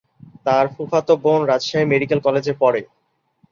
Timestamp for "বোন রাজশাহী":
1.23-1.85